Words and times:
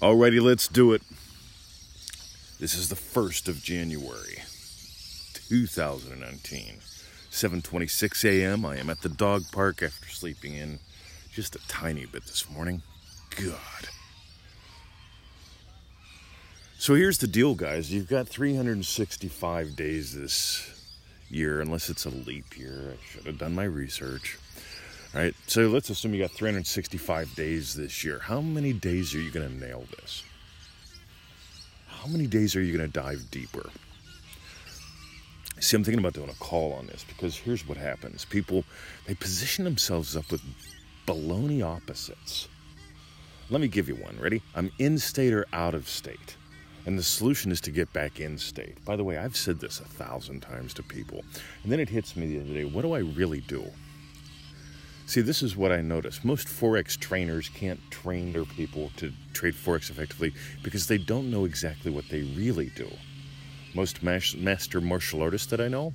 Alrighty, 0.00 0.40
let's 0.40 0.66
do 0.66 0.94
it. 0.94 1.02
This 2.58 2.74
is 2.74 2.88
the 2.88 2.94
1st 2.94 3.48
of 3.48 3.62
January, 3.62 4.38
2019. 5.34 6.78
7:26 7.30 8.24
a.m. 8.24 8.64
I 8.64 8.78
am 8.78 8.88
at 8.88 9.02
the 9.02 9.10
dog 9.10 9.42
park 9.52 9.82
after 9.82 10.08
sleeping 10.08 10.54
in 10.54 10.78
just 11.30 11.54
a 11.54 11.68
tiny 11.68 12.06
bit 12.06 12.24
this 12.24 12.48
morning. 12.48 12.80
God. 13.36 13.90
So 16.78 16.94
here's 16.94 17.18
the 17.18 17.26
deal, 17.26 17.54
guys. 17.54 17.92
You've 17.92 18.08
got 18.08 18.26
365 18.26 19.76
days 19.76 20.14
this 20.14 20.66
year, 21.28 21.60
unless 21.60 21.90
it's 21.90 22.06
a 22.06 22.10
leap 22.10 22.56
year. 22.56 22.94
I 22.94 22.96
should 23.06 23.26
have 23.26 23.36
done 23.36 23.54
my 23.54 23.64
research. 23.64 24.38
Right, 25.12 25.34
so 25.48 25.62
let's 25.62 25.90
assume 25.90 26.14
you 26.14 26.20
got 26.20 26.30
365 26.30 27.34
days 27.34 27.74
this 27.74 28.04
year. 28.04 28.20
How 28.20 28.40
many 28.40 28.72
days 28.72 29.12
are 29.12 29.18
you 29.18 29.32
going 29.32 29.48
to 29.48 29.66
nail 29.66 29.82
this? 29.98 30.22
How 31.88 32.06
many 32.06 32.28
days 32.28 32.54
are 32.54 32.62
you 32.62 32.76
going 32.76 32.88
to 32.88 33.00
dive 33.00 33.28
deeper? 33.32 33.70
See, 35.58 35.76
I'm 35.76 35.82
thinking 35.82 35.98
about 35.98 36.12
doing 36.12 36.30
a 36.30 36.34
call 36.34 36.72
on 36.74 36.86
this 36.86 37.04
because 37.08 37.36
here's 37.36 37.66
what 37.66 37.76
happens 37.76 38.24
people, 38.24 38.64
they 39.08 39.14
position 39.14 39.64
themselves 39.64 40.16
up 40.16 40.30
with 40.30 40.42
baloney 41.08 41.60
opposites. 41.60 42.46
Let 43.50 43.60
me 43.60 43.66
give 43.66 43.88
you 43.88 43.96
one. 43.96 44.16
Ready? 44.20 44.42
I'm 44.54 44.70
in 44.78 44.96
state 44.96 45.32
or 45.32 45.44
out 45.52 45.74
of 45.74 45.88
state. 45.88 46.36
And 46.86 46.96
the 46.96 47.02
solution 47.02 47.50
is 47.50 47.60
to 47.62 47.72
get 47.72 47.92
back 47.92 48.20
in 48.20 48.38
state. 48.38 48.82
By 48.84 48.94
the 48.94 49.02
way, 49.02 49.18
I've 49.18 49.36
said 49.36 49.58
this 49.58 49.80
a 49.80 49.84
thousand 49.84 50.40
times 50.40 50.72
to 50.74 50.84
people. 50.84 51.24
And 51.64 51.72
then 51.72 51.80
it 51.80 51.88
hits 51.88 52.14
me 52.14 52.28
the 52.28 52.40
other 52.40 52.54
day 52.54 52.64
what 52.64 52.82
do 52.82 52.92
I 52.92 53.00
really 53.00 53.40
do? 53.40 53.64
See, 55.10 55.22
this 55.22 55.42
is 55.42 55.56
what 55.56 55.72
I 55.72 55.80
notice. 55.80 56.22
Most 56.22 56.46
Forex 56.46 56.96
trainers 56.96 57.48
can't 57.48 57.80
train 57.90 58.32
their 58.32 58.44
people 58.44 58.92
to 58.98 59.12
trade 59.32 59.54
Forex 59.54 59.90
effectively 59.90 60.32
because 60.62 60.86
they 60.86 60.98
don't 60.98 61.32
know 61.32 61.46
exactly 61.46 61.90
what 61.90 62.08
they 62.08 62.22
really 62.36 62.70
do. 62.76 62.88
Most 63.74 64.04
master 64.04 64.80
martial 64.80 65.20
artists 65.20 65.48
that 65.48 65.60
I 65.60 65.66
know 65.66 65.94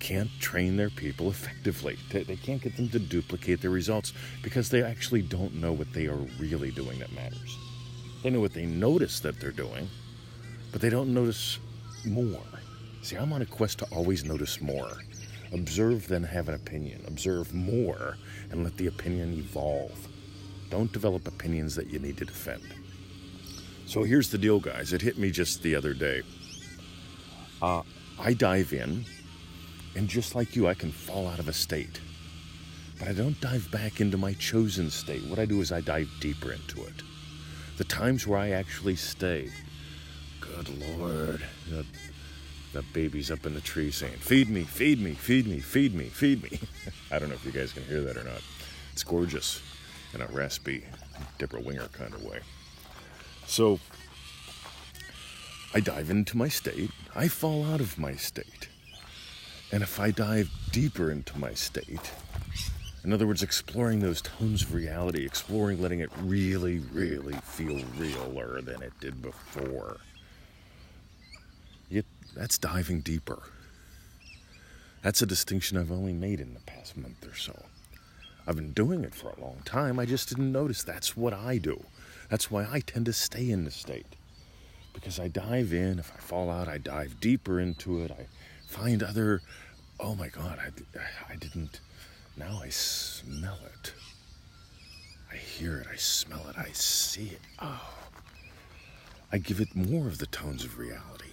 can't 0.00 0.28
train 0.40 0.76
their 0.76 0.90
people 0.90 1.30
effectively. 1.30 1.98
They 2.10 2.34
can't 2.34 2.60
get 2.60 2.76
them 2.76 2.88
to 2.88 2.98
duplicate 2.98 3.60
their 3.60 3.70
results 3.70 4.12
because 4.42 4.70
they 4.70 4.82
actually 4.82 5.22
don't 5.22 5.54
know 5.54 5.72
what 5.72 5.92
they 5.92 6.08
are 6.08 6.26
really 6.40 6.72
doing 6.72 6.98
that 6.98 7.12
matters. 7.12 7.56
They 8.24 8.30
know 8.30 8.40
what 8.40 8.54
they 8.54 8.66
notice 8.66 9.20
that 9.20 9.38
they're 9.38 9.52
doing, 9.52 9.88
but 10.72 10.80
they 10.80 10.90
don't 10.90 11.14
notice 11.14 11.60
more. 12.04 12.42
See, 13.02 13.14
I'm 13.14 13.32
on 13.32 13.42
a 13.42 13.46
quest 13.46 13.78
to 13.78 13.84
always 13.92 14.24
notice 14.24 14.60
more. 14.60 14.90
Observe, 15.52 16.08
then 16.08 16.24
have 16.24 16.48
an 16.48 16.54
opinion. 16.54 17.02
Observe 17.06 17.54
more 17.54 18.16
and 18.50 18.64
let 18.64 18.76
the 18.76 18.86
opinion 18.86 19.32
evolve. 19.34 20.08
Don't 20.70 20.92
develop 20.92 21.26
opinions 21.26 21.74
that 21.76 21.88
you 21.88 21.98
need 21.98 22.18
to 22.18 22.24
defend. 22.24 22.62
So 23.86 24.02
here's 24.02 24.30
the 24.30 24.38
deal, 24.38 24.60
guys. 24.60 24.92
It 24.92 25.00
hit 25.00 25.16
me 25.16 25.30
just 25.30 25.62
the 25.62 25.74
other 25.74 25.94
day. 25.94 26.22
Uh, 27.62 27.82
I 28.18 28.34
dive 28.34 28.72
in, 28.72 29.04
and 29.96 30.08
just 30.08 30.34
like 30.34 30.54
you, 30.54 30.68
I 30.68 30.74
can 30.74 30.92
fall 30.92 31.26
out 31.26 31.38
of 31.38 31.48
a 31.48 31.52
state. 31.52 32.00
But 32.98 33.08
I 33.08 33.12
don't 33.12 33.40
dive 33.40 33.70
back 33.70 34.00
into 34.00 34.18
my 34.18 34.34
chosen 34.34 34.90
state. 34.90 35.24
What 35.24 35.38
I 35.38 35.46
do 35.46 35.60
is 35.60 35.72
I 35.72 35.80
dive 35.80 36.10
deeper 36.20 36.52
into 36.52 36.84
it. 36.84 37.02
The 37.78 37.84
times 37.84 38.26
where 38.26 38.38
I 38.38 38.50
actually 38.50 38.96
stay. 38.96 39.50
Good 40.40 40.68
Lord. 40.98 41.42
The, 41.70 41.86
the 42.72 42.82
baby's 42.92 43.30
up 43.30 43.46
in 43.46 43.54
the 43.54 43.60
tree 43.60 43.90
saying, 43.90 44.18
Feed 44.18 44.48
me, 44.48 44.62
feed 44.62 45.00
me, 45.00 45.12
feed 45.12 45.46
me, 45.46 45.58
feed 45.58 45.94
me, 45.94 46.04
feed 46.04 46.42
me. 46.42 46.60
I 47.10 47.18
don't 47.18 47.28
know 47.28 47.34
if 47.34 47.44
you 47.44 47.52
guys 47.52 47.72
can 47.72 47.84
hear 47.84 48.02
that 48.02 48.16
or 48.16 48.24
not. 48.24 48.42
It's 48.92 49.02
gorgeous 49.02 49.62
in 50.14 50.20
a 50.20 50.26
raspy 50.26 50.84
Debra 51.38 51.60
Winger 51.60 51.88
kind 51.88 52.12
of 52.12 52.22
way. 52.24 52.40
So 53.46 53.80
I 55.74 55.80
dive 55.80 56.10
into 56.10 56.36
my 56.36 56.48
state, 56.48 56.90
I 57.14 57.28
fall 57.28 57.64
out 57.64 57.80
of 57.80 57.98
my 57.98 58.14
state. 58.14 58.68
And 59.70 59.82
if 59.82 60.00
I 60.00 60.10
dive 60.10 60.50
deeper 60.72 61.10
into 61.10 61.38
my 61.38 61.52
state, 61.52 62.10
in 63.04 63.12
other 63.12 63.26
words, 63.26 63.42
exploring 63.42 64.00
those 64.00 64.22
tones 64.22 64.62
of 64.62 64.74
reality, 64.74 65.24
exploring 65.24 65.80
letting 65.80 66.00
it 66.00 66.10
really, 66.22 66.78
really 66.92 67.34
feel 67.42 67.80
realer 67.96 68.60
than 68.60 68.82
it 68.82 68.92
did 69.00 69.22
before, 69.22 69.98
that's 72.38 72.56
diving 72.56 73.00
deeper. 73.00 73.42
That's 75.02 75.22
a 75.22 75.26
distinction 75.26 75.76
I've 75.76 75.90
only 75.90 76.12
made 76.12 76.40
in 76.40 76.54
the 76.54 76.60
past 76.60 76.96
month 76.96 77.26
or 77.26 77.34
so. 77.34 77.64
I've 78.46 78.54
been 78.54 78.72
doing 78.72 79.02
it 79.02 79.14
for 79.14 79.30
a 79.30 79.40
long 79.40 79.60
time, 79.64 79.98
I 79.98 80.06
just 80.06 80.28
didn't 80.28 80.52
notice 80.52 80.82
that's 80.82 81.16
what 81.16 81.34
I 81.34 81.58
do. 81.58 81.84
That's 82.30 82.48
why 82.50 82.66
I 82.70 82.80
tend 82.80 83.06
to 83.06 83.12
stay 83.12 83.50
in 83.50 83.64
the 83.64 83.70
state. 83.72 84.14
Because 84.94 85.18
I 85.18 85.26
dive 85.28 85.72
in, 85.72 85.98
if 85.98 86.12
I 86.14 86.20
fall 86.20 86.48
out, 86.48 86.68
I 86.68 86.78
dive 86.78 87.20
deeper 87.20 87.58
into 87.58 88.02
it. 88.02 88.12
I 88.12 88.26
find 88.66 89.02
other, 89.02 89.42
oh 89.98 90.14
my 90.14 90.28
God, 90.28 90.58
I, 90.60 91.32
I 91.32 91.36
didn't, 91.36 91.80
now 92.36 92.60
I 92.62 92.68
smell 92.68 93.58
it. 93.66 93.92
I 95.32 95.36
hear 95.36 95.78
it, 95.78 95.88
I 95.92 95.96
smell 95.96 96.46
it, 96.48 96.56
I 96.56 96.70
see 96.72 97.26
it. 97.26 97.40
Oh. 97.58 97.94
I 99.32 99.38
give 99.38 99.60
it 99.60 99.74
more 99.74 100.06
of 100.06 100.18
the 100.18 100.26
tones 100.26 100.64
of 100.64 100.78
reality. 100.78 101.27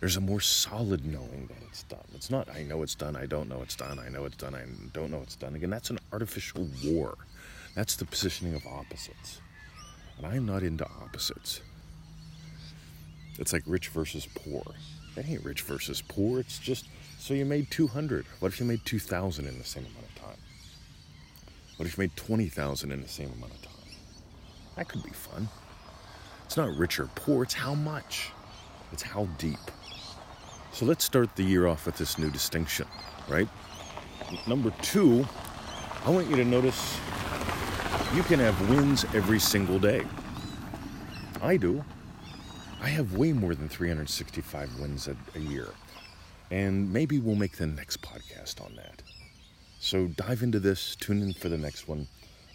There's 0.00 0.16
a 0.16 0.20
more 0.20 0.40
solid 0.40 1.04
knowing 1.04 1.46
that 1.48 1.58
it's 1.68 1.82
done. 1.82 2.00
It's 2.14 2.30
not, 2.30 2.48
I 2.48 2.62
know 2.62 2.82
it's 2.82 2.94
done, 2.94 3.16
I 3.16 3.26
don't 3.26 3.50
know 3.50 3.60
it's 3.60 3.76
done, 3.76 3.98
I 3.98 4.08
know 4.08 4.24
it's 4.24 4.36
done, 4.36 4.54
I 4.54 4.64
don't 4.94 5.10
know 5.10 5.20
it's 5.22 5.36
done. 5.36 5.54
Again, 5.54 5.68
that's 5.68 5.90
an 5.90 5.98
artificial 6.10 6.66
war. 6.86 7.18
That's 7.74 7.96
the 7.96 8.06
positioning 8.06 8.54
of 8.54 8.66
opposites. 8.66 9.42
And 10.16 10.26
I'm 10.26 10.46
not 10.46 10.62
into 10.62 10.86
opposites. 10.86 11.60
It's 13.38 13.52
like 13.52 13.62
rich 13.66 13.88
versus 13.88 14.26
poor. 14.34 14.62
That 15.16 15.28
ain't 15.28 15.44
rich 15.44 15.60
versus 15.62 16.00
poor. 16.00 16.40
It's 16.40 16.58
just 16.58 16.86
so 17.18 17.34
you 17.34 17.44
made 17.44 17.70
200. 17.70 18.24
What 18.38 18.52
if 18.52 18.58
you 18.58 18.64
made 18.64 18.82
2,000 18.86 19.46
in 19.46 19.58
the 19.58 19.64
same 19.64 19.84
amount 19.84 20.06
of 20.16 20.22
time? 20.22 20.38
What 21.76 21.86
if 21.86 21.98
you 21.98 22.02
made 22.04 22.16
20,000 22.16 22.90
in 22.90 23.02
the 23.02 23.08
same 23.08 23.32
amount 23.36 23.52
of 23.52 23.62
time? 23.62 23.74
That 24.76 24.88
could 24.88 25.02
be 25.02 25.10
fun. 25.10 25.50
It's 26.46 26.56
not 26.56 26.74
rich 26.74 26.98
or 26.98 27.06
poor, 27.14 27.42
it's 27.42 27.52
how 27.52 27.74
much, 27.74 28.30
it's 28.92 29.02
how 29.02 29.26
deep. 29.36 29.58
So 30.72 30.86
let's 30.86 31.04
start 31.04 31.34
the 31.36 31.42
year 31.42 31.66
off 31.66 31.86
with 31.86 31.96
this 31.96 32.18
new 32.18 32.30
distinction, 32.30 32.86
right? 33.28 33.48
Number 34.46 34.70
two, 34.82 35.26
I 36.04 36.10
want 36.10 36.28
you 36.30 36.36
to 36.36 36.44
notice 36.44 36.98
you 38.14 38.22
can 38.22 38.38
have 38.38 38.70
wins 38.70 39.04
every 39.14 39.40
single 39.40 39.78
day. 39.78 40.04
I 41.42 41.56
do. 41.56 41.84
I 42.80 42.88
have 42.88 43.16
way 43.16 43.32
more 43.32 43.54
than 43.54 43.68
365 43.68 44.78
wins 44.78 45.08
a, 45.08 45.16
a 45.34 45.40
year. 45.40 45.68
And 46.50 46.92
maybe 46.92 47.18
we'll 47.18 47.34
make 47.34 47.56
the 47.56 47.66
next 47.66 48.00
podcast 48.00 48.64
on 48.64 48.74
that. 48.76 49.02
So 49.80 50.06
dive 50.06 50.42
into 50.42 50.60
this, 50.60 50.96
tune 50.96 51.22
in 51.22 51.34
for 51.34 51.48
the 51.48 51.58
next 51.58 51.88
one. 51.88 52.06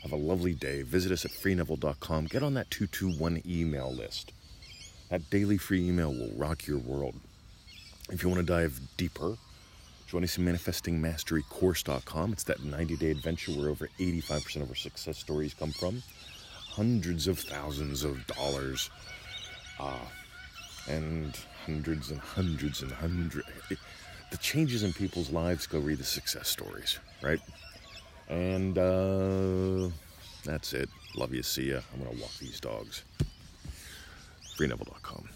Have 0.02 0.12
a 0.12 0.18
lovely 0.18 0.53
day. 0.53 0.84
Visit 0.84 1.12
us 1.12 1.26
at 1.26 1.32
freeneville.com. 1.32 2.26
Get 2.26 2.44
on 2.44 2.53
that 2.56 2.70
221 2.72 3.42
email 3.46 3.94
list. 3.94 4.34
That 5.09 5.30
daily 5.30 5.58
free 5.58 5.88
email 5.88 6.12
will 6.12 6.32
rock 6.36 6.68
your 6.68 6.80
world. 6.80 7.16
If 8.11 8.21
you 8.21 8.29
want 8.29 8.45
to 8.45 8.45
dive 8.45 8.79
deeper, 8.97 9.35
join 10.07 10.23
us 10.23 10.38
in 10.38 10.45
manifestingmasterycourse.com. 10.45 12.33
It's 12.33 12.43
that 12.43 12.63
90 12.63 12.97
day 12.97 13.11
adventure 13.11 13.51
where 13.53 13.69
over 13.69 13.89
85% 13.99 14.61
of 14.61 14.69
our 14.69 14.75
success 14.75 15.17
stories 15.17 15.53
come 15.53 15.71
from. 15.71 16.03
Hundreds 16.69 17.27
of 17.27 17.39
thousands 17.39 18.03
of 18.03 18.25
dollars 18.27 18.89
uh, 19.79 20.05
and 20.88 21.35
hundreds 21.66 22.11
and 22.11 22.19
hundreds 22.19 22.81
and 22.83 22.91
hundreds. 22.91 23.47
The 24.31 24.37
changes 24.37 24.83
in 24.83 24.93
people's 24.93 25.31
lives, 25.31 25.66
go 25.66 25.79
read 25.79 25.97
the 25.97 26.03
success 26.03 26.47
stories, 26.47 26.99
right? 27.23 27.39
And 28.29 28.77
uh, 28.77 29.89
that's 30.43 30.73
it. 30.73 30.89
Love 31.16 31.33
you. 31.33 31.41
See 31.41 31.72
ya. 31.72 31.79
I'm 31.93 32.03
going 32.03 32.16
to 32.16 32.22
walk 32.22 32.37
these 32.40 32.59
dogs. 32.59 33.03
FreeNeville.com. 34.58 35.29